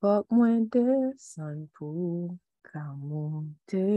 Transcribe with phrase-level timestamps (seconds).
[0.00, 2.32] Fok mwen desan pou
[2.64, 3.88] ka monte.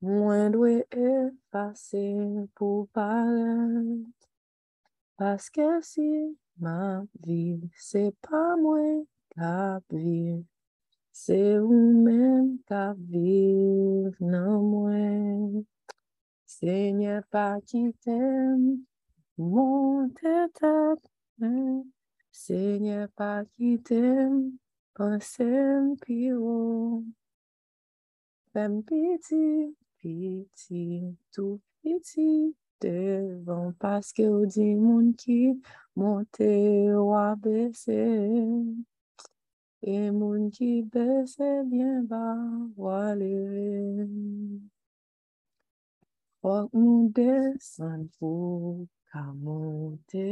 [0.00, 0.70] Mwen dwe
[1.08, 2.04] efase
[2.56, 4.16] pou paret.
[5.20, 6.08] Paske si
[6.64, 9.02] ma viv, se pa mwen
[9.34, 9.58] ka
[9.92, 10.40] viv.
[11.12, 15.66] Se ou men ka viv nan mwen.
[16.54, 18.64] Se nye pa kitem,
[19.36, 21.04] monte tap
[21.44, 21.84] mwen.
[22.36, 24.58] Seigneur pa kitem,
[24.94, 27.02] pansem pi ou.
[28.52, 35.38] Fem piti, piti, tou piti, devan paske ou di moun ki
[35.96, 36.50] monte
[36.92, 38.04] ou a bese.
[39.94, 42.26] E moun ki bese bien ba
[42.76, 43.64] waleve.
[46.44, 50.28] Fok nou desen pou ka monte.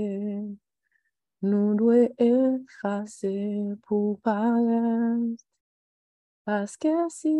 [1.45, 3.31] Nou dwe efase
[3.85, 5.43] pou paret.
[6.47, 7.33] Paske si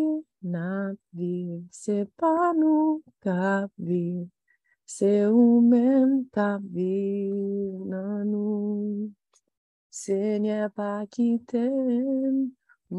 [0.53, 4.27] nap viv, se pa nou kap viv.
[4.95, 7.33] Se ou men kap viv
[7.93, 9.09] nan nou.
[10.01, 12.37] Se nye pa kitem,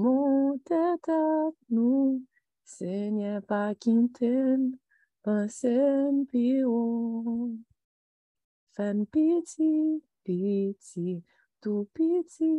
[0.03, 2.19] monte tap nou.
[2.75, 4.75] Se nye pa kitem,
[5.23, 7.55] pansen pi ou.
[8.75, 9.73] Fen piti.
[10.27, 11.23] Piti,
[11.63, 12.51] tou piti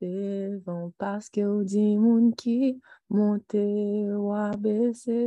[0.00, 0.90] devan.
[0.98, 2.80] Paske ou di moun ki
[3.12, 3.64] monte
[4.28, 5.20] wabese.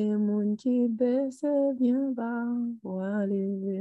[0.00, 2.32] E moun ki bese bien ba
[2.82, 3.80] waleve.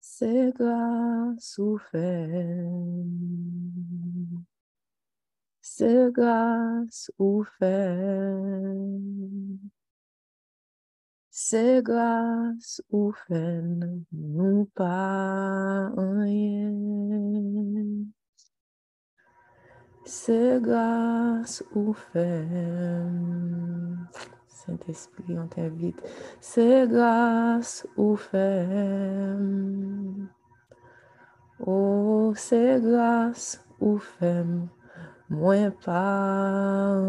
[0.00, 3.08] Se glas ou fen.
[5.60, 7.42] Se glas ou.
[11.44, 16.76] Se glas ou fen nou pa anyen.
[20.06, 23.10] Se glas ou fen.
[24.46, 25.98] Saint-Esprit, on t'invite.
[26.40, 29.42] Se glas ou fen.
[31.58, 34.70] Oh, se glas ou fen.
[35.26, 36.06] Mwen pa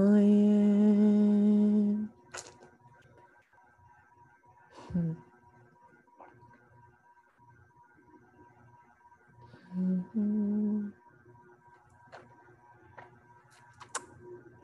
[0.09, 1.53] anyen.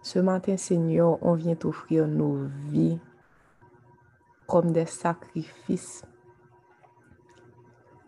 [0.04, 3.00] Ce matin, Seigneur, on vient t'offrir nos vies
[4.48, 6.04] comme des sacrifices.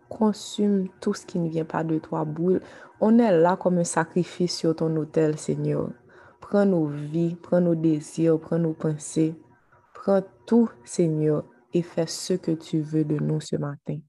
[0.10, 2.62] Consume tout ce qui ne vient pas de toi, brûle.
[3.00, 5.90] On est là comme un sacrifice sur ton autel, Seigneur.
[6.42, 9.36] Prends nos vies, prends nos désirs, prends nos pensées.
[9.94, 14.00] Prends tout, Seigneur, et fais ce que tu veux de nous ce matin.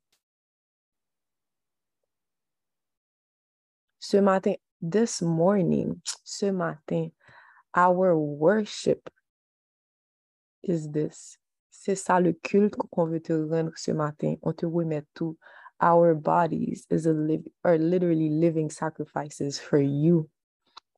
[4.13, 7.11] Ce matin, this morning, ce matin,
[7.75, 9.09] our worship
[10.63, 11.39] is this.
[11.71, 14.35] C'est ça le culte qu'on veut te rendre ce matin.
[14.43, 15.39] On te remet tout.
[15.81, 20.29] Our bodies is a live, are literally living sacrifices for you.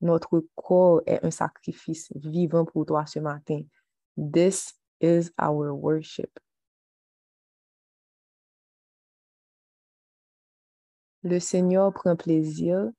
[0.01, 3.63] Notre corps est un sacrifice vivant pour toi ce matin.
[4.17, 6.37] This is our worship.
[11.23, 12.91] Le Seigneur prend plaisir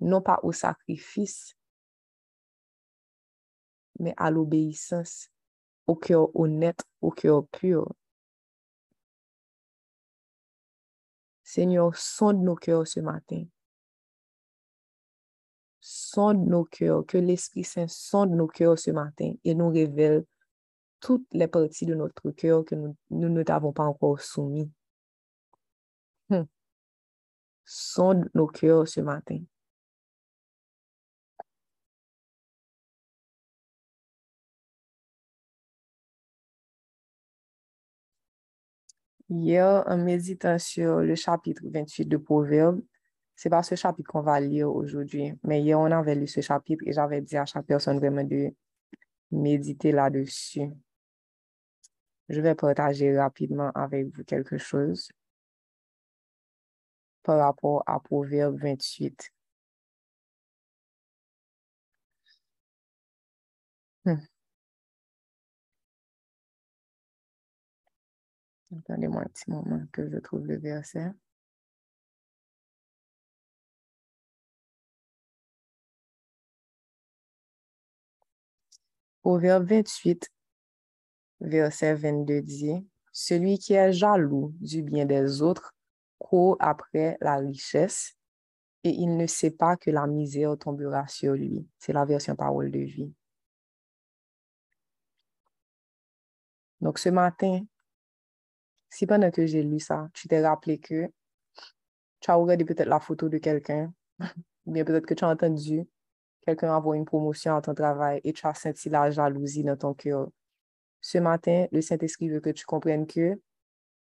[0.00, 1.56] non pas au sacrifice,
[3.98, 5.28] mais à l'obéissance,
[5.86, 7.92] au cœur honnête, au cœur pur.
[11.42, 13.44] Seigneur, sonde nos cœurs ce matin.
[15.80, 20.24] Sonde nos cœurs, que l'Esprit Saint sonde nos cœurs ce matin et nous révèle
[21.00, 24.70] toutes les parties de notre cœur que nous, ne t'avons pas encore soumis.
[26.28, 26.44] Hmm.
[27.64, 29.40] Sonde nos cœurs ce matin.
[39.30, 42.80] Hier, en méditant sur le chapitre 28 de Proverbe,
[43.36, 46.82] c'est pas ce chapitre qu'on va lire aujourd'hui, mais hier, on avait lu ce chapitre
[46.86, 48.54] et j'avais dit à chaque personne vraiment de
[49.30, 50.70] méditer là-dessus.
[52.28, 55.08] Je vais partager rapidement avec vous quelque chose
[57.22, 59.30] par rapport à Proverbe 28.
[64.04, 64.16] Hmm.
[68.76, 71.12] Attendez-moi un petit moment que je trouve le verset.
[79.22, 80.30] Proverbe 28,
[81.40, 85.74] verset 22 dit, Celui qui est jaloux du bien des autres
[86.18, 88.16] court après la richesse
[88.84, 91.66] et il ne sait pas que la misère tombera sur lui.
[91.78, 93.12] C'est la version parole de vie.
[96.80, 97.64] Donc ce matin,
[98.90, 101.10] si pendant que j'ai lu ça, tu t'es rappelé que
[102.20, 103.92] tu as regardé peut-être la photo de quelqu'un,
[104.66, 105.86] ou bien peut-être que tu as entendu
[106.44, 109.94] quelqu'un avoir une promotion à ton travail et tu as senti la jalousie dans ton
[109.94, 110.28] cœur.
[111.00, 113.38] Ce matin, le Saint-Esprit veut que tu comprennes que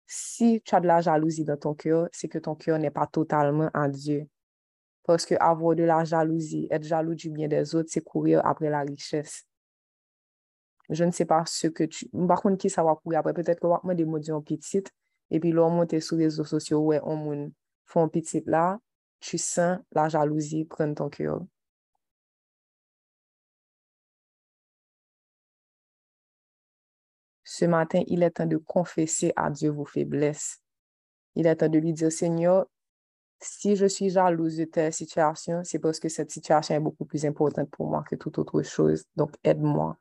[0.07, 3.07] si tu as de la jalousie dans ton cœur, c'est que ton cœur n'est pas
[3.07, 4.27] totalement en Dieu.
[5.03, 8.69] Parce que avoir de la jalousie, être jaloux du bien des autres, c'est courir après
[8.69, 9.45] la richesse.
[10.91, 12.09] Je ne sais pas ce que tu...
[12.27, 13.33] Par contre, qui ça va courir après?
[13.33, 14.83] Peut-être que moi, des mots en petit,
[15.31, 17.51] et puis là, on monte sur les réseaux sociaux, ouais, on
[17.85, 18.79] fait un petit là,
[19.21, 21.41] tu sens la jalousie prendre ton cœur.
[27.43, 30.59] Ce matin, il est temps de confesser à Dieu vos faiblesses.
[31.35, 32.65] Il est temps de lui dire, Seigneur,
[33.39, 37.25] si je suis jalouse de ta situation, c'est parce que cette situation est beaucoup plus
[37.25, 39.05] importante pour moi que toute autre chose.
[39.15, 39.97] Donc, aide-moi.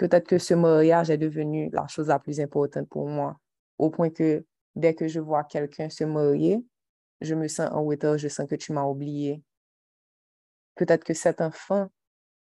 [0.00, 3.38] Peut-être que ce mariage est devenu la chose la plus importante pour moi,
[3.76, 6.64] au point que dès que je vois quelqu'un se marier,
[7.20, 9.42] je me sens en hauteur, je sens que tu m'as oublié.
[10.74, 11.90] Peut-être que cet enfant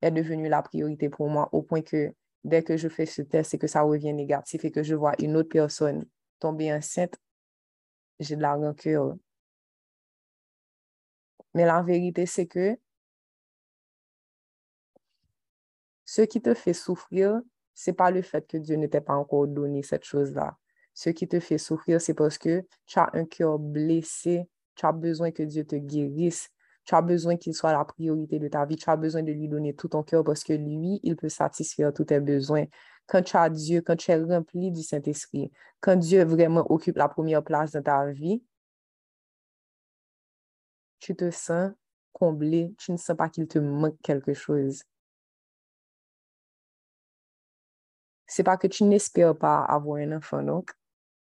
[0.00, 2.14] est devenu la priorité pour moi, au point que
[2.44, 5.12] dès que je fais ce test et que ça revient négatif et que je vois
[5.18, 6.06] une autre personne
[6.38, 7.18] tomber enceinte,
[8.20, 9.16] j'ai de la rancœur.
[11.52, 12.78] Mais la vérité, c'est que
[16.14, 17.40] ce qui te fait souffrir,
[17.74, 20.56] c'est pas le fait que Dieu ne t'ait pas encore donné cette chose-là.
[20.92, 24.92] Ce qui te fait souffrir, c'est parce que tu as un cœur blessé, tu as
[24.92, 26.50] besoin que Dieu te guérisse,
[26.84, 28.76] tu as besoin qu'il soit la priorité de ta vie.
[28.76, 31.92] Tu as besoin de lui donner tout ton cœur parce que lui, il peut satisfaire
[31.92, 32.66] tous tes besoins.
[33.08, 35.50] Quand tu as Dieu, quand tu es rempli du Saint-Esprit,
[35.80, 38.40] quand Dieu vraiment occupe la première place dans ta vie,
[41.00, 41.72] tu te sens
[42.12, 44.84] comblé, tu ne sens pas qu'il te manque quelque chose.
[48.34, 50.72] C'est pas que tu n'espères pas avoir un enfant, donc,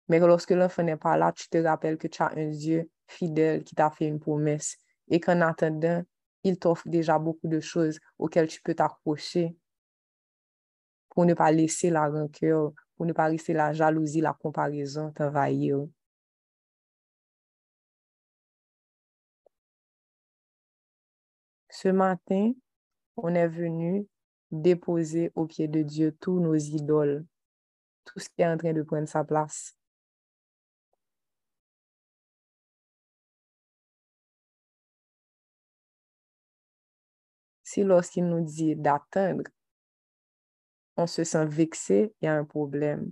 [0.07, 3.65] mais lorsque l'enfant n'est pas là, tu te rappelles que tu as un Dieu fidèle
[3.65, 4.77] qui t'a fait une promesse
[5.09, 6.03] et qu'en attendant,
[6.45, 9.57] il t'offre déjà beaucoup de choses auxquelles tu peux t'accrocher
[11.09, 15.85] pour ne pas laisser la rancœur, pour ne pas laisser la jalousie, la comparaison t'envahir.
[21.69, 22.53] Ce matin,
[23.17, 24.07] on est venu
[24.61, 27.25] déposer au pied de Dieu tous nos idoles,
[28.05, 29.75] tout ce qui est en train de prendre sa place.
[37.63, 39.43] Si lorsqu'il nous dit d'attendre,
[40.97, 43.11] on se sent vexé, il y a un problème.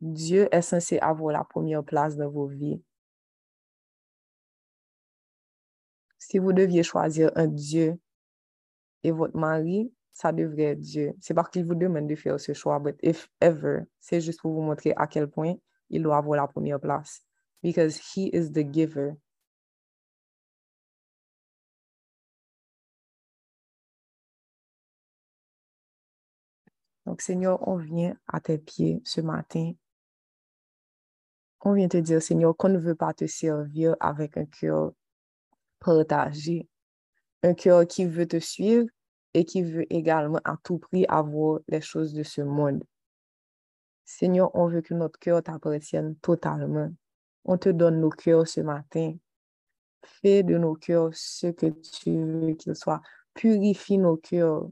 [0.00, 2.82] Dieu est censé avoir la première place dans vos vies.
[6.28, 7.98] Si vous deviez choisir un Dieu
[9.02, 11.14] et votre mari, ça devrait être Dieu.
[11.20, 14.52] C'est parce qu'il vous demande de faire ce choix, but if ever, c'est juste pour
[14.52, 15.54] vous montrer à quel point
[15.88, 17.22] il doit avoir la première place.
[17.62, 19.12] Because he is the giver.
[27.06, 29.72] Donc, Seigneur, on vient à tes pieds ce matin
[31.62, 34.92] on vient te dire, Seigneur, qu'on ne veut pas te servir avec un cœur
[35.80, 36.68] partagé,
[37.42, 38.86] un cœur qui veut te suivre
[39.34, 42.82] et qui veut également à tout prix avoir les choses de ce monde.
[44.04, 46.90] Seigneur, on veut que notre cœur t'appartienne totalement.
[47.44, 49.14] On te donne nos cœurs ce matin.
[50.02, 53.02] Fais de nos cœurs ce que tu veux qu'ils soient.
[53.34, 54.68] Purifie nos cœurs.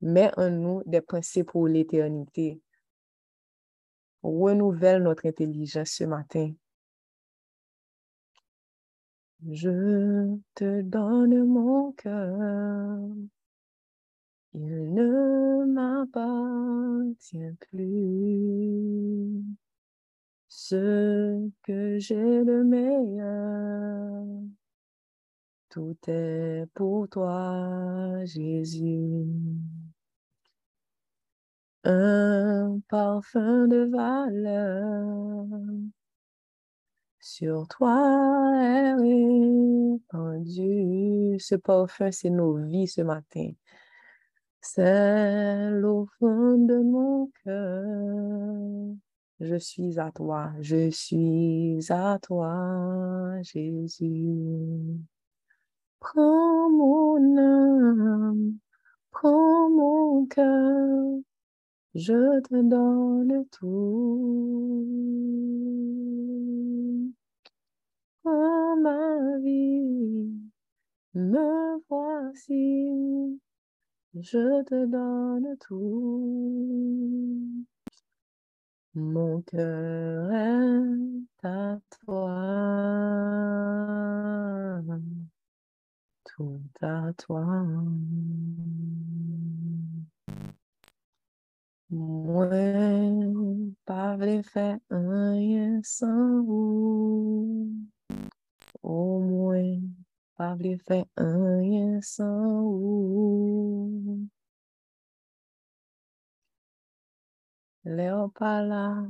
[0.00, 2.60] Mets en nous des pensées pour l'éternité
[4.22, 6.52] renouvelle notre intelligence ce matin.
[9.46, 12.98] Je te donne mon cœur.
[14.54, 19.44] Il ne m'appartient plus.
[20.48, 24.24] Ce que j'ai de meilleur,
[25.68, 29.26] tout est pour toi, Jésus
[31.84, 35.46] un parfum de valeur
[37.28, 40.56] sur toi répandu.
[41.38, 43.50] Ce parfum, c'est nos vies ce matin.
[44.60, 48.96] C'est au fond de mon cœur.
[49.40, 54.98] Je suis à toi, je suis à toi, Jésus.
[56.00, 58.54] Prends mon âme,
[59.10, 61.18] prends mon cœur
[61.94, 65.08] je te donne tout.
[68.24, 70.30] Oh ma vie,
[71.14, 73.40] me voici,
[74.14, 77.64] je te donne tout.
[78.94, 82.34] Mon cœur est à toi,
[86.24, 87.44] tout à toi.
[91.90, 92.48] Moi,
[93.86, 97.72] pas vle faire rien sans vous.
[98.88, 99.80] Au moins,
[100.34, 104.26] pas vle faire rien sans vous.
[107.84, 109.06] Léo pas là.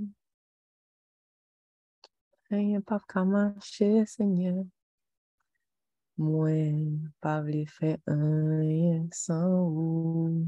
[2.50, 4.64] Rien pas qu'à marcher, Seigneur.
[6.16, 6.50] Moi,
[7.20, 10.44] pas vle faire rien sans vous.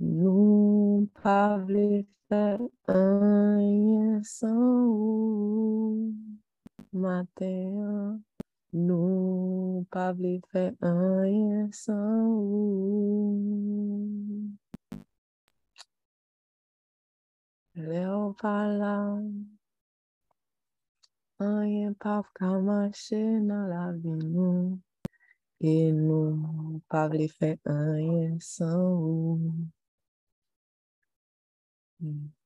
[0.00, 6.27] Nous pas vle faire rien sans vous.
[6.92, 8.22] matin,
[8.72, 13.34] nou pa vle fè anyen san ou.
[17.88, 18.94] Le ou pala,
[21.48, 24.78] anyen pa fka manche nan la vi nou,
[25.72, 29.38] e nou pa vle fè anyen san ou.
[32.00, 32.37] Mm.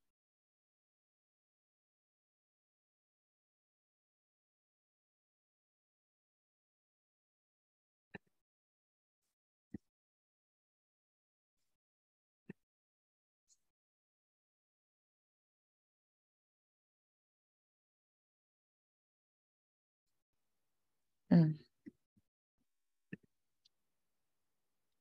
[21.33, 21.55] Mm.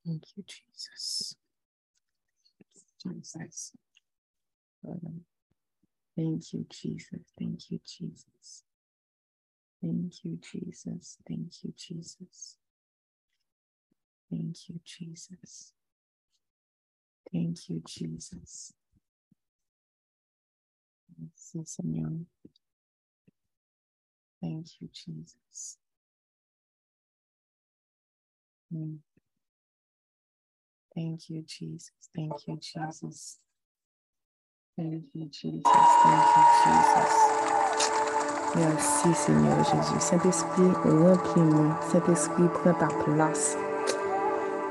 [0.06, 1.36] Thank you, Jesus.
[3.04, 3.74] Jesus.
[6.18, 7.24] Thank you, Jesus.
[7.40, 8.64] Thank you, Jesus.
[9.82, 11.18] Thank you, Jesus.
[11.28, 12.58] Thank you, Jesus.
[14.32, 15.74] Thank you, Jesus.
[17.32, 18.74] Thank you, Jesus.
[21.20, 22.12] Merci, Seigneur.
[24.42, 25.78] Thank you, Jesus.
[28.74, 29.00] Mm.
[30.96, 31.92] Thank you, Jesus.
[32.16, 33.40] Thank you, Jesus.
[34.78, 35.63] Thank you, Jesus.
[35.63, 37.32] Thank you, Jesus.
[38.56, 40.00] Merci, Seigneur Jésus.
[40.01, 41.74] Saint-Esprit, remplis-nous.
[41.92, 43.58] Saint-Esprit, prends ta place.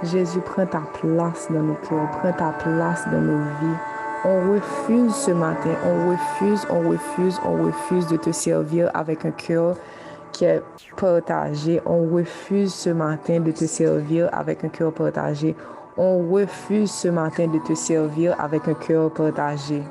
[0.03, 2.11] Jésus, prends ta place dans nos cœurs.
[2.21, 3.77] Prends ta place dans nos vies.
[4.25, 9.31] On refuse ce matin, on refuse, on refuse, on refuse de te servir avec un
[9.31, 9.77] cœur
[10.45, 10.63] est
[10.97, 11.81] partagé.
[11.87, 15.55] On refuse ce matin de te servir avec un cœur partagé.
[15.97, 19.83] On refuse ce matin de te servir avec un cœur partagé.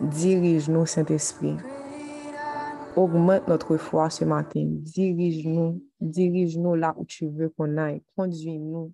[0.00, 1.56] Dirige-nous, Saint-Esprit.
[2.96, 4.64] Augmente notre foi ce matin.
[4.64, 5.82] Dirige-nous.
[6.00, 8.02] Dirige-nous là où tu veux qu'on aille.
[8.16, 8.92] Conduis-nous.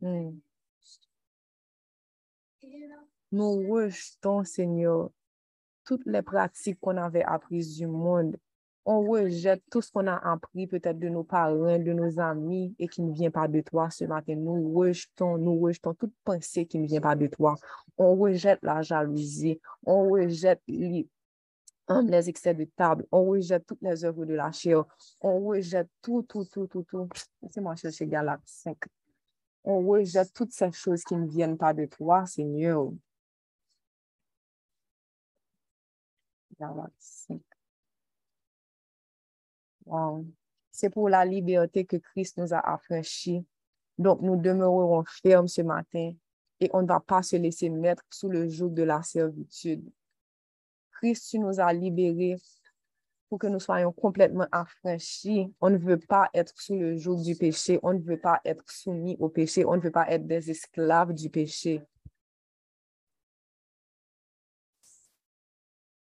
[0.00, 0.30] Hmm.
[3.32, 5.10] Nous rejetons, Seigneur,
[5.90, 8.36] toutes les pratiques qu'on avait apprises du monde.
[8.84, 12.86] On rejette tout ce qu'on a appris peut-être de nos parents, de nos amis et
[12.86, 14.36] qui ne vient pas de toi ce matin.
[14.36, 17.56] Nous rejetons, nous rejetons toute pensée qui ne vient pas de toi.
[17.98, 19.60] On rejette la jalousie.
[19.84, 21.08] On rejette les,
[21.88, 23.04] hum, les excès de table.
[23.10, 24.84] On rejette toutes les œuvres de la chair.
[25.20, 27.08] On rejette tout, tout, tout, tout, tout.
[27.42, 28.76] Laissez-moi chercher Galates 5.
[29.64, 32.92] On rejette toutes ces choses qui ne viennent pas de toi, Seigneur.
[36.60, 37.40] Galates 5.
[39.86, 40.26] Wow.
[40.70, 43.44] C'est pour la liberté que Christ nous a affranchis.
[43.98, 46.12] Donc, nous demeurerons fermes ce matin
[46.60, 49.90] et on ne va pas se laisser mettre sous le joug de la servitude.
[50.92, 52.36] Christ, tu nous as libérés
[53.28, 55.52] pour que nous soyons complètement affranchis.
[55.60, 57.78] On ne veut pas être sous le joug du péché.
[57.82, 59.64] On ne veut pas être soumis au péché.
[59.64, 61.82] On ne veut pas être des esclaves du péché.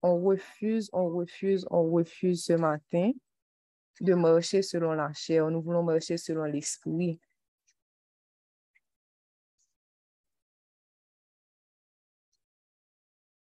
[0.05, 3.11] On refuse, on refuse, on refuse ce matin
[4.01, 5.49] de marcher selon la chair.
[5.49, 7.21] Nous voulons marcher selon l'esprit.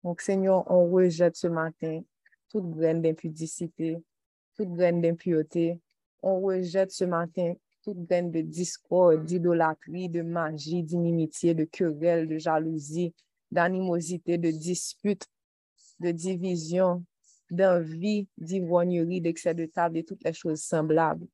[0.05, 2.01] Donc, Seigneur, on rejette ce matin
[2.49, 3.97] toute graine d'impudicité,
[4.55, 5.81] toute graine d'impureté.
[6.21, 12.37] On rejette ce matin toute graine de discorde, d'idolâtrie, de magie, d'inimitié, de querelle, de
[12.37, 13.13] jalousie,
[13.51, 15.25] d'animosité, de dispute,
[15.99, 17.05] de division,
[17.51, 21.27] d'envie, d'ivrognerie, d'excès de table et toutes les choses semblables.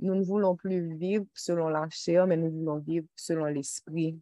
[0.00, 4.18] Nous ne voulons plus vivre selon la chair, mais nous voulons vivre selon l'esprit.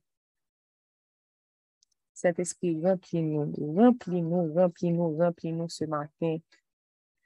[2.15, 6.39] Cet esprit, remplis-nous, remplis-nous, remplis-nous, remplis-nous ce matin.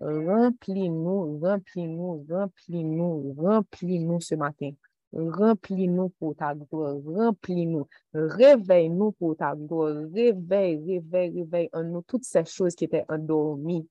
[0.01, 4.73] Remplis-nous, remplis-nous, remplis-nous, remplis-nous ce matin.
[5.13, 12.25] Remplis-nous pour ta gloire, remplis-nous, réveille-nous pour ta gloire, réveille, réveille, réveille en nous toutes
[12.25, 13.89] ces choses qui étaient endormies.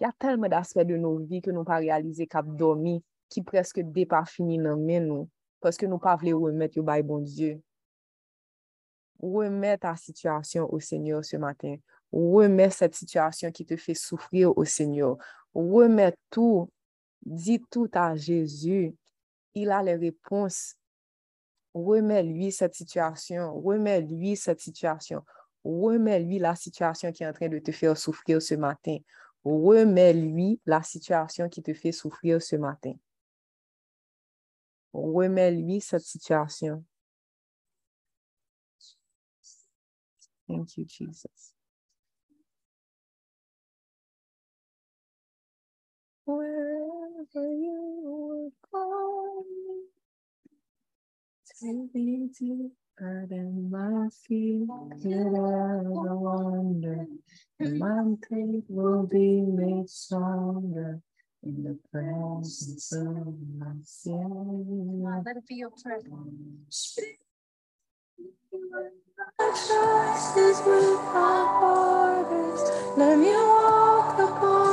[0.00, 3.42] Il y a tellement d'aspects de nos vies que nous pas réalisé qu'à dormi, qui
[3.42, 5.28] presque dépassent fini dans nous,
[5.60, 7.60] parce que nous pas remettre au bon Dieu.
[9.20, 11.76] Remets ta situation au Seigneur ce matin.
[12.12, 15.16] Remets cette situation qui te fait souffrir au Seigneur.
[15.54, 16.70] Remets tout.
[17.24, 18.94] Dis tout à Jésus.
[19.56, 20.76] Il a les réponses.
[21.72, 23.58] Remets-lui cette situation.
[23.58, 25.24] Remets-lui cette situation.
[25.64, 28.98] Remets-lui la situation qui est en train de te faire souffrir ce matin.
[29.44, 32.92] Remets-lui la situation qui te fait souffrir ce matin.
[34.92, 36.84] Remets-lui cette situation.
[40.46, 41.55] Thank you, Jesus.
[46.26, 49.84] Wherever you would call me,
[51.62, 54.66] take me deeper than my feet
[55.02, 57.06] could ever wander,
[57.60, 61.00] and my faith will be made stronger
[61.44, 65.22] in the presence of my Savior.
[65.24, 66.98] Let it be your presence.
[69.38, 72.62] Trust is without borders.
[72.96, 74.65] Let me walk upon the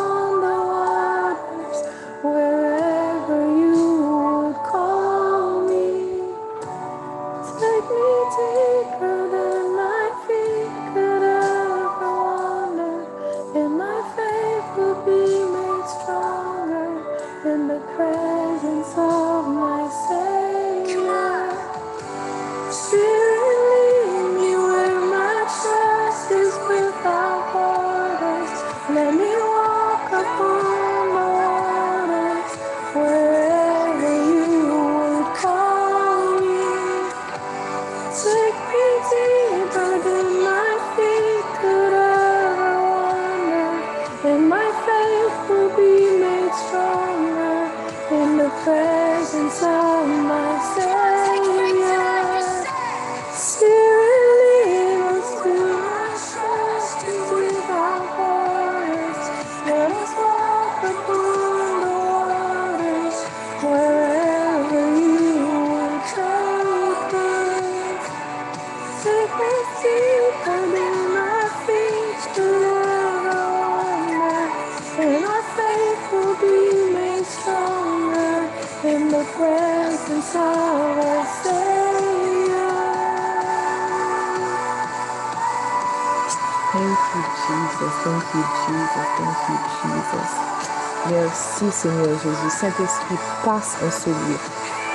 [92.23, 92.57] Jésus.
[92.59, 94.37] Saint-Esprit, passe en ce lieu.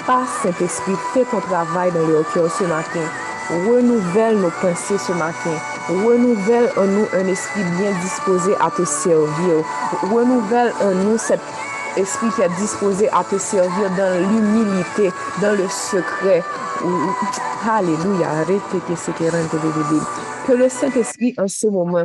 [0.07, 3.07] Passe, Saint-Esprit, fais ton travail dans le cœur ce matin.
[3.51, 5.57] Renouvelle nos pensées ce matin.
[5.89, 9.65] Renouvelle en nous un esprit bien disposé à te servir.
[10.03, 11.41] Renouvelle en nous cet
[11.97, 15.11] esprit qui est disposé à te servir dans l'humilité,
[15.41, 16.43] dans le secret.
[17.69, 18.45] Alléluia.
[18.45, 20.05] Répétez ce bébé.
[20.47, 22.05] Que le Saint-Esprit, en ce moment,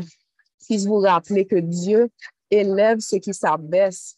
[0.65, 2.09] puisse vous rappeler que Dieu
[2.49, 4.15] élève ceux qui s'abaissent,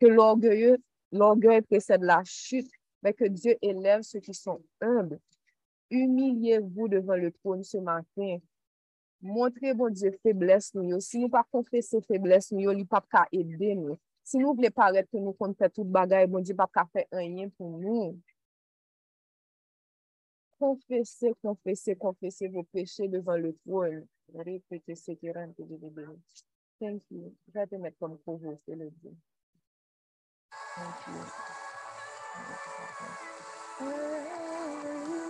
[0.00, 0.78] que l'orgueilleux,
[1.12, 2.70] l'orgueil précède la chute,
[3.02, 5.20] mais que Dieu élève ceux qui sont humbles.
[5.90, 8.38] Humiliez-vous devant le trône ce matin.
[9.20, 11.00] Montrez, bon Dieu, faiblesse nous.
[11.00, 13.98] Si nous pas confesser faiblesse nous, il pas qu'à aider nous.
[14.22, 17.06] Si nous voulons paraître que nous comptons faire toute bagaille, bon Dieu, pas qu'à faire
[17.10, 18.20] rien pour nous.
[20.58, 24.06] Confessez, confessez, confessez vos péchés devant le trône.
[24.34, 26.18] Répétez ce qui rentre de béni.
[26.80, 27.34] Thank you.
[27.48, 29.16] Je vais te mettre comme co-host, le Dieu.
[30.78, 31.24] Thank you.
[33.78, 35.26] Wherever you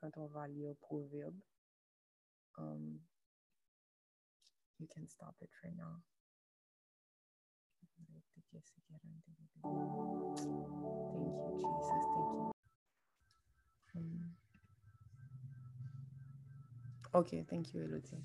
[0.00, 1.38] Quand on va lire Proverbe,
[2.58, 2.98] um,
[4.80, 6.02] you can stop it for now.
[17.14, 18.22] Ok, thank you, Elodie.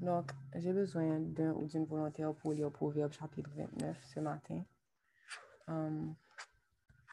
[0.00, 4.64] Donc, j'ai besoin d'un ou d'une volontaire pour lire Proverbe chapitre 29 ce matin.
[5.68, 6.16] Um,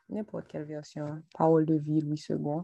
[0.09, 1.23] N'importe quelle version.
[1.37, 2.63] Parole de vie, Louis II.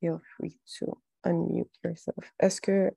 [0.00, 2.32] Feel free to unmute yourself.
[2.38, 2.94] Est-ce que...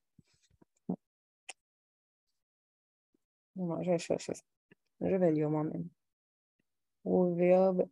[3.56, 4.44] Non, je vais chercher ça.
[5.02, 5.88] Je vais lire moi-même.
[7.04, 7.88] Proverbe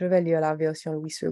[0.00, 1.28] Je vais lire la version Louis II.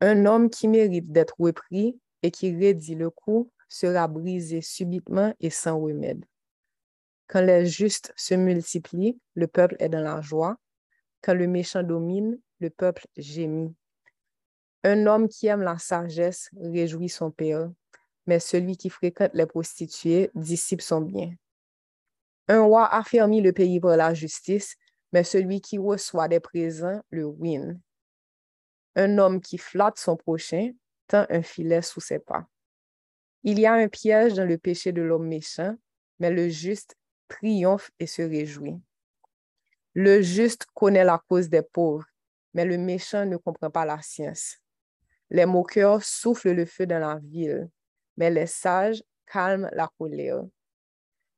[0.00, 5.50] Un homme qui mérite d'être repris et qui rédit le coup sera brisé subitement et
[5.50, 6.24] sans remède.
[7.26, 10.56] Quand les justes se multiplient, le peuple est dans la joie.
[11.20, 13.74] Quand le méchant domine, le peuple gémit.
[14.84, 17.70] Un homme qui aime la sagesse réjouit son père,
[18.26, 21.32] mais celui qui fréquente les prostituées dissipe son bien.
[22.46, 24.76] Un roi affermit le pays par la justice,
[25.12, 27.80] mais celui qui reçoit des présents le ruine.
[28.98, 30.72] Un homme qui flatte son prochain
[31.06, 32.48] tend un filet sous ses pas.
[33.44, 35.76] Il y a un piège dans le péché de l'homme méchant,
[36.18, 36.96] mais le juste
[37.28, 38.82] triomphe et se réjouit.
[39.94, 42.06] Le juste connaît la cause des pauvres,
[42.54, 44.56] mais le méchant ne comprend pas la science.
[45.30, 47.70] Les moqueurs soufflent le feu dans la ville,
[48.16, 50.42] mais les sages calment la colère.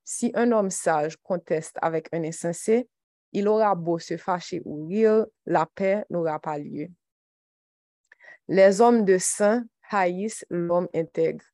[0.03, 2.89] Si un homme sage conteste avec un insensé,
[3.33, 6.89] il aura beau se fâcher ou rire, la paix n'aura pas lieu.
[8.53, 11.45] Les hommes de saint haïssent l'homme intègre,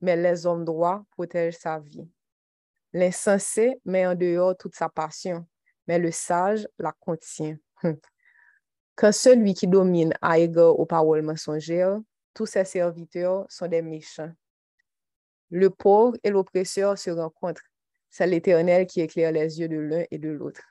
[0.00, 2.08] mais les hommes droits protègent sa vie.
[2.94, 5.46] L'insensé met en dehors toute sa passion,
[5.86, 7.58] mais le sage la contient.
[8.96, 12.00] Quand celui qui domine a égard aux paroles mensongères,
[12.32, 14.32] tous ses serviteurs sont des méchants.
[15.50, 17.68] Le pauvre et l'oppresseur se rencontrent,
[18.08, 20.62] c'est l'Éternel qui éclaire les yeux de l'un et de l'autre.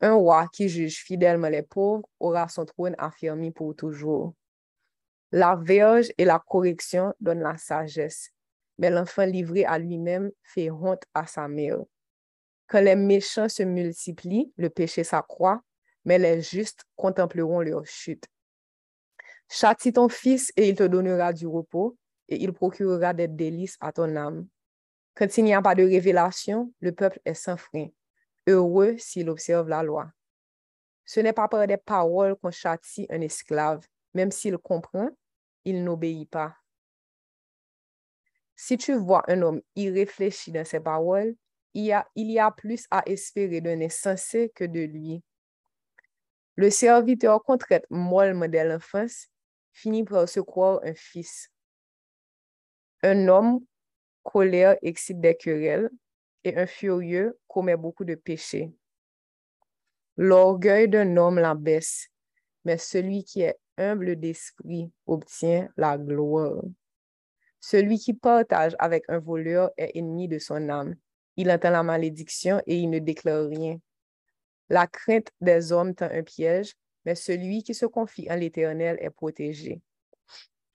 [0.00, 4.34] Un roi qui juge fidèlement les pauvres aura son trône affirmé pour toujours.
[5.32, 8.30] La verge et la correction donnent la sagesse,
[8.78, 11.78] mais l'enfant livré à lui-même fait honte à sa mère.
[12.66, 15.62] Quand les méchants se multiplient, le péché s'accroît,
[16.04, 18.26] mais les justes contempleront leur chute.
[19.48, 21.96] Châtie ton fils et il te donnera du repos,
[22.28, 24.46] et il procurera des délices à ton âme.
[25.14, 27.88] Quand il n'y a pas de révélation, le peuple est sans frein,
[28.46, 30.10] heureux s'il observe la loi.
[31.04, 35.08] Ce n'est pas par des paroles qu'on châtie un esclave, même s'il comprend,
[35.64, 36.56] il n'obéit pas.
[38.56, 41.34] Si tu vois un homme irréfléchi dans ses paroles,
[41.72, 45.22] il y a, plus à espérer d'un insensé que de lui.
[46.56, 49.28] Le serviteur qu'on traite mollement dès l'enfance
[49.72, 51.50] finit par se croire un fils.
[53.02, 53.60] Un homme
[54.22, 55.90] colère excite des querelles
[56.44, 58.74] et un furieux commet beaucoup de péchés.
[60.18, 62.09] L'orgueil d'un homme l'abaisse,
[62.64, 66.62] mais celui qui est humble d'esprit obtient la gloire.
[67.60, 70.94] Celui qui partage avec un voleur est ennemi de son âme.
[71.36, 73.78] Il entend la malédiction et il ne déclare rien.
[74.68, 79.10] La crainte des hommes tend un piège, mais celui qui se confie en l'Éternel est
[79.10, 79.80] protégé.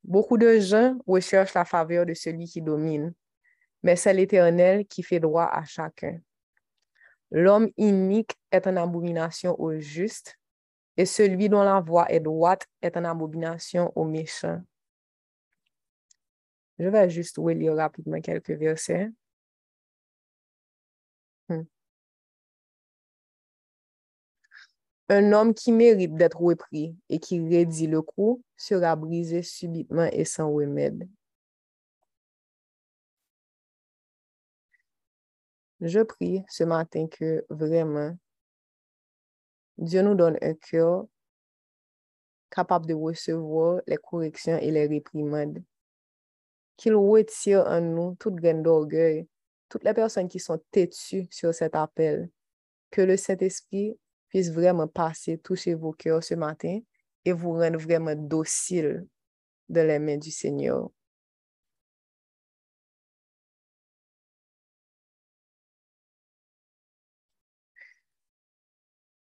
[0.04, 3.14] Beaucoup de gens recherchent la faveur de celui qui domine,
[3.82, 6.20] mais c'est l'Éternel qui fait droit à chacun.
[7.32, 10.38] L'homme inique est une abomination au juste,
[10.98, 14.62] et celui dont la voix est droite est une abomination au méchant.
[16.80, 19.10] Je vais juste lire rapidement quelques versets.
[21.50, 21.64] Hmm.
[25.10, 30.26] Un homme qui mérite d'être repris et qui rédit le coup sera brisé subitement et
[30.26, 31.08] sans remède.
[35.82, 38.18] Je prie ce matin que vraiment
[39.78, 41.06] Dieu nous donne un cœur
[42.50, 45.62] capable de recevoir les corrections et les réprimandes.
[46.78, 49.28] Qu'il retire en nous toute graine d'orgueil,
[49.70, 52.30] toutes les personnes qui sont têtues sur cet appel.
[52.92, 53.98] Que le Saint-Esprit
[54.30, 56.80] puisse vraiment passer, toucher vos cœurs ce matin
[57.26, 59.06] et vous rendre vraiment docile
[59.70, 60.90] de les mains du Seigneur.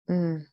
[0.07, 0.43] Hmm.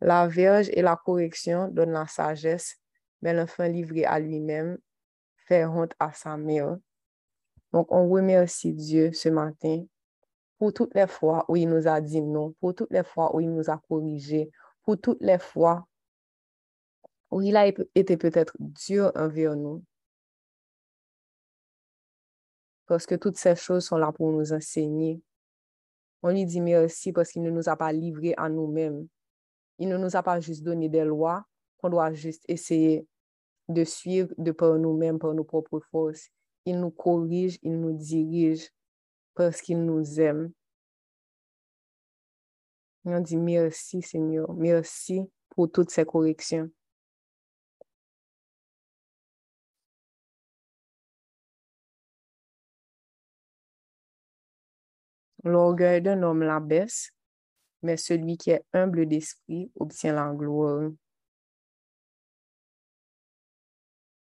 [0.00, 2.76] La verge et la correction donnent la sagesse,
[3.22, 4.78] mais l'enfant livré à lui-même
[5.46, 6.78] fait honte à sa mère.
[7.72, 9.84] Donc, on remercie Dieu ce matin
[10.58, 13.40] pour toutes les fois où il nous a dit non, pour toutes les fois où
[13.40, 14.50] il nous a corrigé,
[14.82, 15.86] pour toutes les fois
[17.30, 19.84] où il a été peut-être dur envers nous.
[22.90, 25.22] Parce que toutes ces choses sont là pour nous enseigner.
[26.24, 29.06] On lui dit merci parce qu'il ne nous a pas livrés à nous-mêmes.
[29.78, 31.44] Il ne nous a pas juste donné des lois
[31.78, 33.06] qu'on doit juste essayer
[33.68, 36.30] de suivre de par nous-mêmes, par nos propres forces.
[36.64, 38.68] Il nous corrige, il nous dirige
[39.34, 40.50] parce qu'il nous aime.
[43.04, 46.68] on dit merci Seigneur, merci pour toutes ces corrections.
[55.44, 57.12] L'orgueil d'un homme la baisse,
[57.82, 60.90] mais celui qui est humble d'esprit obtient la gloire.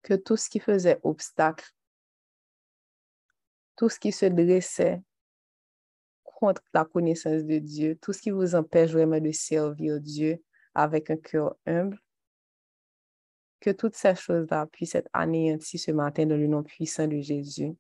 [0.01, 1.69] Que tout ce qui faisait obstacle,
[3.75, 5.01] tout ce qui se dressait
[6.23, 10.43] contre la connaissance de Dieu, tout ce qui vous empêche vraiment de servir Dieu
[10.75, 11.99] avec un cœur humble,
[13.59, 17.73] que toutes ces choses-là puissent être anéanties ce matin dans le nom puissant de Jésus.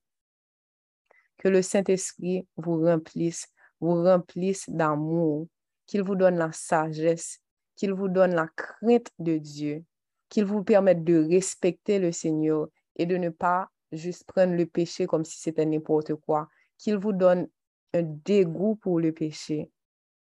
[1.37, 3.47] Que le Saint-Esprit vous remplisse,
[3.79, 5.47] vous remplisse d'amour,
[5.85, 7.39] qu'il vous donne la sagesse,
[7.75, 9.83] qu'il vous donne la crainte de Dieu,
[10.29, 15.05] qu'il vous permette de respecter le Seigneur et de ne pas juste prendre le péché
[15.05, 17.47] comme si c'était n'importe quoi, qu'il vous donne
[17.93, 19.69] un dégoût pour le péché,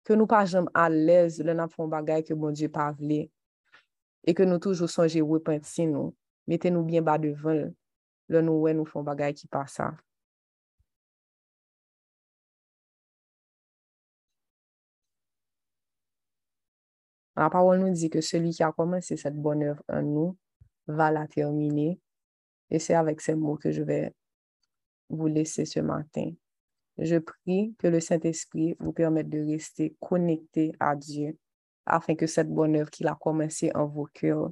[0.04, 2.96] que nous pas jamais à l'aise le n'a font bagaille que mon Dieu parle
[4.24, 6.14] et que nous toujours songez repentir nous,
[6.46, 7.54] mettez-nous bien bas devant
[8.28, 9.94] le nous ouais nous font bagaille qui passe ça.
[17.36, 20.36] La parole nous dit que celui qui a commencé cette bonne œuvre en nous
[20.86, 22.00] va la terminer.
[22.70, 24.12] Et c'est avec ces mots que je vais
[25.08, 26.32] vous laisser ce matin.
[26.98, 31.36] Je prie que le Saint-Esprit vous permette de rester connecté à Dieu
[31.84, 34.50] afin que cette bonne œuvre qu'il a commencé en vos cœurs,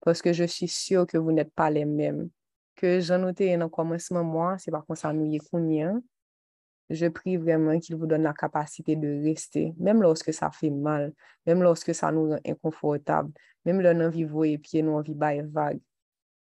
[0.00, 2.30] parce que je suis sûre que vous n'êtes pas les mêmes,
[2.76, 5.38] que j'en noté un commencement, moi, c'est pas comme ça nous y
[6.90, 11.12] Je prie vraiment qu'il vous donne la capacité de rester, même lorsque ça fait mal,
[11.46, 13.30] même lorsque ça nous rend inconfortable,
[13.64, 15.80] même lorsque nous vivons et pieds nous vivons vague.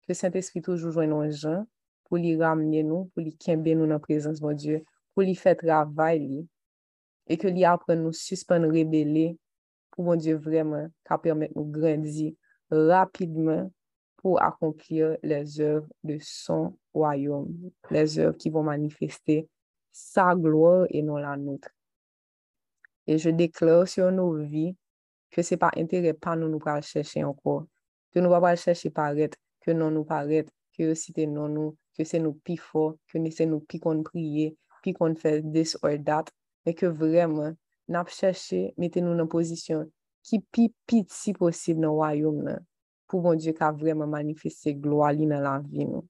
[0.06, 1.64] Que Saint-Esprit toujours joigne nos gens
[2.04, 5.34] pour les ramener nous, pour les quimber nous dans la présence de Dieu, pour les
[5.34, 6.46] faire travailler
[7.28, 9.38] et que les apprenne nous suspendre, rébeller
[9.92, 12.32] pour mon Dieu vraiment, qu'à permettre nous grandir
[12.70, 13.70] rapidement
[14.16, 19.48] pour accomplir les œuvres de son royaume, les œuvres qui vont manifester
[19.92, 21.70] sa gloa e non la noutre.
[23.06, 24.72] E je deklar sur nou vi
[25.34, 27.62] ke se pa entere pa nou nou pral chèche anko.
[28.12, 31.74] Ke nou pa pral chèche paret, ke non nou paret, ke yo site non nou,
[31.96, 34.52] ke se nou pi fo, ke ne se nou pi kon priye,
[34.84, 36.30] pi kon fè this or that,
[36.64, 37.56] e ke vremen
[37.90, 39.88] nap chèche mette nou nan pozisyon
[40.22, 42.62] ki pi piti posib nan wayom nan,
[43.10, 46.06] pou bon Diyo ka vremen manifeste gloa li nan la vi nou.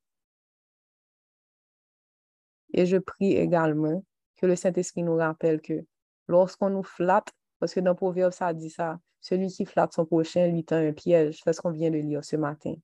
[2.72, 4.04] Et je prie également
[4.36, 5.84] que le Saint-Esprit nous rappelle que
[6.26, 10.48] lorsqu'on nous flatte, parce que dans Proverbe, ça dit ça, celui qui flatte son prochain
[10.48, 11.40] lui tend un piège.
[11.44, 12.74] C'est ce qu'on vient de lire ce matin.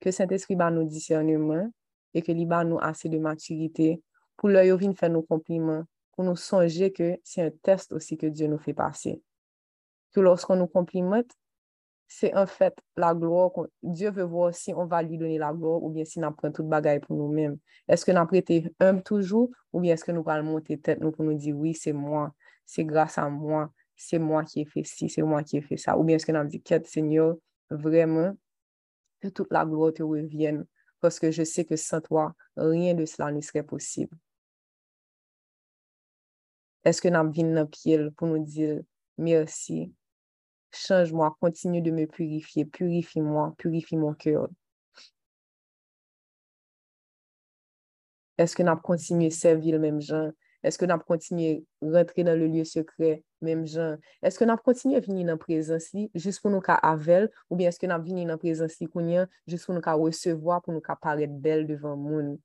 [0.00, 1.70] Que Saint-Esprit bat nous discernement
[2.12, 4.02] et que lui bat nous assez de maturité
[4.36, 8.26] pour leur venir faire nos compliments, pour nous songer que c'est un test aussi que
[8.26, 9.22] Dieu nous fait passer.
[10.12, 11.30] Que lorsqu'on nous complimente,
[12.06, 13.50] c'est en fait la gloire.
[13.82, 16.52] Dieu veut voir si on va lui donner la gloire ou bien si on prend
[16.52, 17.58] toute bagaille pour nous-mêmes.
[17.88, 21.10] Est-ce que nous prêté humble toujours ou bien est-ce que nous allons monter tête nous
[21.10, 24.84] pour nous dire oui, c'est moi, c'est grâce à moi, c'est moi qui ai fait
[24.84, 25.98] ci, c'est moi qui ai fait ça.
[25.98, 27.36] Ou bien est-ce que nous dit, quête Seigneur,
[27.70, 28.36] vraiment,
[29.20, 30.66] que toute la gloire te revienne
[31.00, 34.16] parce que je sais que sans toi, rien de cela ne serait possible.
[36.82, 38.80] Est-ce que nous dans pied pour nous dire
[39.18, 39.92] merci,
[40.74, 44.48] change-moi, continue de me purifier, purifie-moi, purifie mon cœur.
[48.36, 50.30] Est-ce que nous continué à servir le même gens?
[50.62, 53.96] Est-ce que nous continué à rentrer dans le lieu secret, même gens?
[54.22, 57.68] Est-ce que nous continué à venir dans la présence juste pour nous avec ou bien
[57.68, 58.72] est-ce que nous venir dans la présence
[59.46, 62.38] juste pour nous recevoir, pour nous paraître belle devant le monde?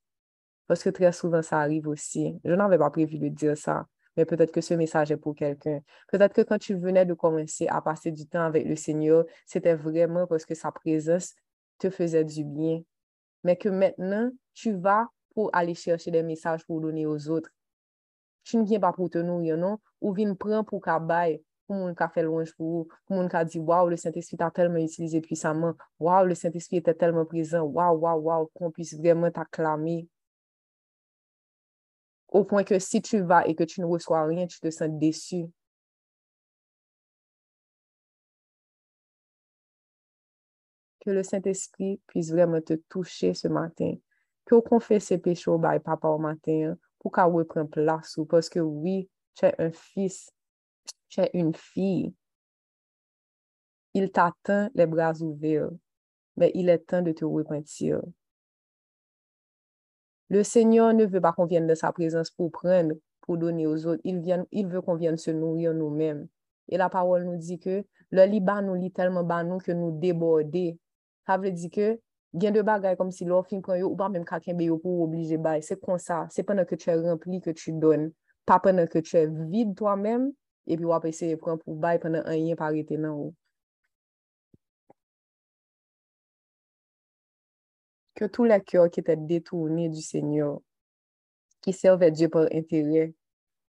[0.68, 2.40] Parce que très souvent, ça arrive aussi.
[2.44, 5.82] Je n'avais pas prévu de dire ça, mais peut-être que ce message est pour quelqu'un.
[6.12, 9.76] Peut-être que quand tu venais de commencer à passer du temps avec le Seigneur, c'était
[9.76, 11.36] vraiment parce que sa présence
[11.78, 12.82] te faisait du bien.
[13.44, 17.50] Mais que maintenant, tu vas pour aller chercher des messages pour donner aux autres.
[18.44, 19.78] Tu ne viens pas pour te nourrir, non?
[20.02, 23.60] Ou viens prendre pour qu'abaye, pour mon qui fait louange pour pour mon qui dit,
[23.60, 28.20] waouh, le Saint-Esprit t'a tellement utilisé puissamment, waouh, le Saint-Esprit était tellement présent, waouh, waouh,
[28.22, 30.08] waouh, qu'on puisse vraiment t'acclamer
[32.32, 34.90] au point que si tu vas et que tu ne reçois rien, tu te sens
[34.90, 35.46] déçu.
[41.00, 43.96] Que le Saint-Esprit puisse vraiment te toucher ce matin.
[44.46, 48.20] Que on confesse ses péchés au bail papa au matin pour qu'on reprenne place.
[48.30, 50.32] Parce que oui, tu es un fils,
[51.08, 52.14] tu es une fille.
[53.94, 55.72] Il t'attend les bras ouverts,
[56.38, 58.02] mais il est temps de te repentir.
[60.30, 63.86] Le Seigneur ne veut pas qu'on vienne de sa présence pour prendre, pour donner aux
[63.88, 64.02] autres.
[64.04, 66.28] Il, vient, il veut qu'on vienne se nourrir nous-mêmes.
[66.68, 69.72] Et la parole nous dit que le lit bas nous lit tellement bas nous que
[69.72, 70.78] nous déborder.
[71.26, 72.00] Ça veut dire que
[72.34, 75.04] gen de bagay kom si lor fin pran yo ou pa menm kakenbe yo pou
[75.06, 75.64] oblije bay.
[75.66, 78.10] Se kon sa, se penan ke tu e rempli ke tu don,
[78.46, 80.30] pa penan ke tu e vide to a menm,
[80.70, 83.34] epi wap ese pran pou bay penan an yen parete nan ou.
[88.20, 90.60] que tous les cœurs qui étaient détournés du Seigneur,
[91.62, 93.14] qui servaient Dieu par intérêt,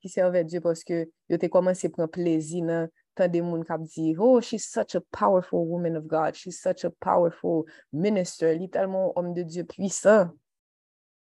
[0.01, 3.63] qui servaient Dieu parce que ils étaient commencé à prendre plaisir dans tant de monde
[3.63, 8.57] qui dit oh she's such a powerful woman of God, she's such a powerful minister,
[8.57, 10.31] littéralement homme de Dieu puissant.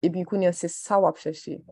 [0.01, 1.63] Et puis c'est ça qu'on chercher.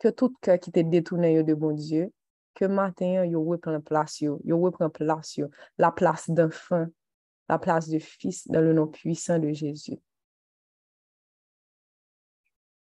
[0.00, 2.12] Que tout cœur qui était détourné de bon Dieu,
[2.52, 5.46] que matin yo repren plas yo, yo repren plas yo,
[5.78, 6.88] la place d'enfant,
[7.48, 9.98] la place de Fils dans le nom puissant de Jésus.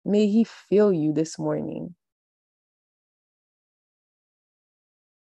[0.04, 1.94] May He fill you this morning.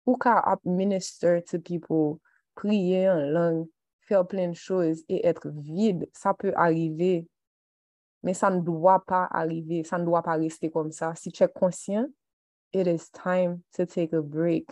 [0.07, 2.17] Ou ka ap minister to people,
[2.57, 3.67] priye en lang,
[4.09, 7.27] fèr plen chose et etre vide, sa peut arriver,
[8.23, 11.13] men sa ne doa pa arriver, sa ne doa pa rester kom sa.
[11.13, 12.09] Si tu es conscient,
[12.73, 14.71] it is time to take a break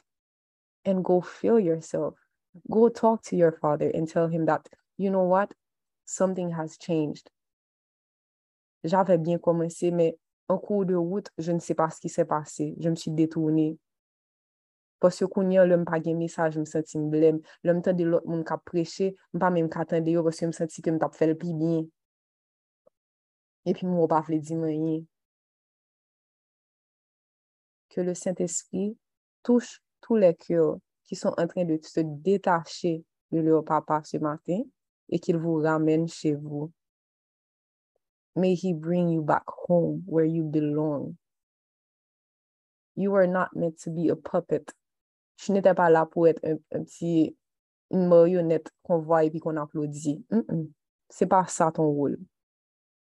[0.85, 2.17] and go fill yourself.
[2.69, 4.67] go talk to your father and tell him that,
[4.97, 5.53] you know what,
[6.05, 7.29] something has changed.
[8.83, 10.17] J'avais bien commencé, mais
[10.47, 12.75] en cours de route, je ne sais pas ce qui s'est passé.
[12.79, 13.77] Je me suis détournée.
[14.99, 17.39] Parce que quand l'homme pas de message, je me sens blême.
[17.63, 20.41] L'homme t'a dit l'autre monde qui a prêché, je pas même qu'attendre yo parce que
[20.41, 21.85] je me sens que je fait le plus bien.
[23.65, 25.03] Et puis, moi, pas voulu dire rien.
[27.89, 28.97] Que le Saint-Esprit
[29.43, 34.17] touche tous les cœurs qui sont en train de se détacher de leur papa ce
[34.17, 34.61] matin
[35.09, 36.71] et qu'il vous ramène chez vous.
[38.35, 41.17] May he bring you back home where you belong.
[42.95, 44.65] You are not meant to be a puppet.
[45.37, 47.35] Tu n'étais pas là pour être un, petit,
[47.91, 50.25] une marionnette qu'on voit et puis qu'on applaudit.
[50.29, 50.67] Ce n'est
[51.09, 52.19] C'est pas ça ton rôle.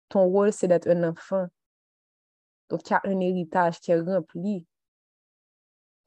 [0.09, 1.47] Ton rôle, c'est d'être un enfant.
[2.69, 4.67] Donc, y a un héritage qui est rempli,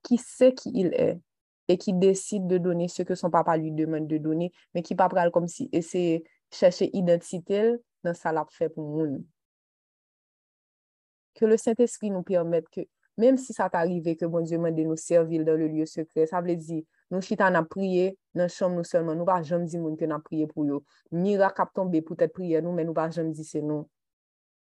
[0.03, 1.19] qui sait qui il est,
[1.67, 4.95] et qui décide de donner ce que son papa lui demande de donner, mais qui
[4.95, 7.73] pas pral comme si essayer chercher identité
[8.03, 9.25] dans sa l'a fait pour nous.
[11.33, 12.81] Que le Saint-Esprit nous permette que,
[13.17, 16.27] même si ça t'arrive que bon Dieu m'a de nous servir dans le lieu secret,
[16.27, 19.65] ça veut dire, nous chita n'a prié dans la chambre nous seulement, nous pas jamais
[19.65, 20.83] dit que n'a prié pour eux.
[21.11, 23.89] Miracle a tombé peut-être prier nous, mais nous pas jamais dit c'est nous.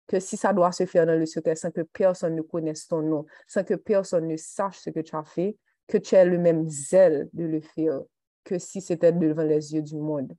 [0.07, 3.01] que si ça doit se faire dans le secret sans que personne ne connaisse ton
[3.01, 5.55] nom, sans que personne ne sache ce que tu as fait,
[5.89, 7.99] que tu aies le même zèle de le faire
[8.43, 10.33] que si c'était devant les yeux du monde.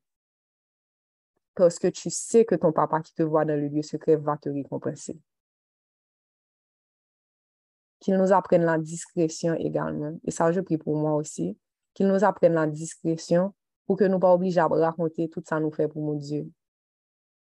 [1.54, 4.38] Parce que tu sais que ton papa qui te voit dans le lieu secret va
[4.38, 5.18] te récompenser.
[7.98, 10.18] Qu'il nous apprenne la discrétion également.
[10.24, 11.58] Et ça, je prie pour moi aussi.
[11.92, 13.52] Qu'il nous apprenne la discrétion
[13.86, 16.48] pour que nous pas obligés à raconter tout ça nous fait pour mon Dieu.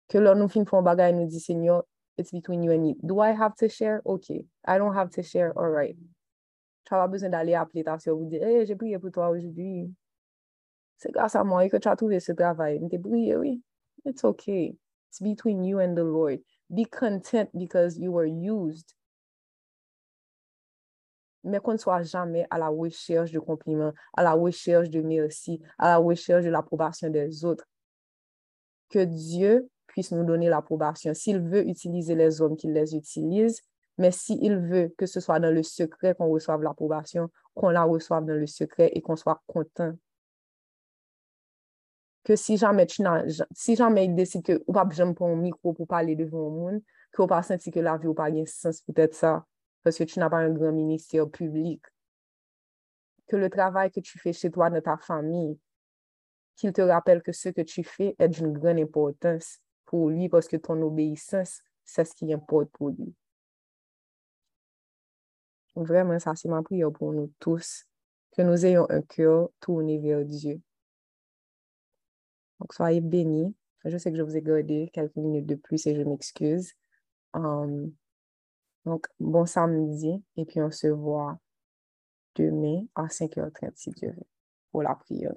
[0.08, 1.82] Que l'on nous finissons bagage nous dit, Seigneur,
[2.16, 2.96] it's between you and me.
[3.02, 4.00] Do I have to share?
[4.06, 4.46] Okay.
[4.64, 5.52] I don't have to share.
[5.58, 5.96] All right
[6.86, 9.28] tu n'as pas besoin d'aller appeler ta soeur pour dire hey, j'ai prié pour toi
[9.28, 9.92] aujourd'hui.
[10.96, 12.80] C'est grâce à moi que tu as trouvé ce travail.
[12.88, 13.60] Tu prié, oui.
[14.04, 14.76] It's okay.
[15.08, 16.38] It's between you and the Lord.
[16.70, 18.94] Be content because you were used.
[21.42, 25.60] Mais qu'on ne soit jamais à la recherche de compliments, à la recherche de merci,
[25.78, 27.66] à la recherche de l'approbation des autres.
[28.88, 31.14] Que Dieu puisse nous donner l'approbation.
[31.14, 33.60] S'il veut utiliser les hommes, qu'il les utilise.
[33.98, 38.24] Mais s'il veut que ce soit dans le secret qu'on reçoive l'approbation, qu'on la reçoive
[38.24, 39.94] dans le secret et qu'on soit content.
[42.24, 43.02] Que si jamais, tu
[43.52, 46.82] si jamais il décide que ou pas pour un micro pour parler devant le monde,
[47.12, 49.46] que ou pas senti que la vie ou pas de sens, peut-être ça,
[49.82, 51.80] parce que tu n'as pas un grand ministère public.
[53.28, 55.58] Que le travail que tu fais chez toi, dans ta famille,
[56.56, 60.48] qu'il te rappelle que ce que tu fais est d'une grande importance pour lui parce
[60.48, 63.14] que ton obéissance, c'est ce qui importe pour lui.
[65.76, 67.84] Vraiment, ça, c'est ma prière pour nous tous,
[68.32, 70.60] que nous ayons un cœur tourné vers Dieu.
[72.60, 73.54] Donc, soyez bénis.
[73.84, 76.72] Je sais que je vous ai gardé quelques minutes de plus et je m'excuse.
[77.34, 77.92] Um,
[78.86, 81.38] Donc, bon samedi, et puis on se voit
[82.36, 84.26] demain à 5h30 si Dieu veut,
[84.72, 85.34] pour la prière.